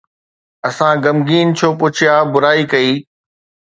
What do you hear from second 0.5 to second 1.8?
اسان غمگين ڇو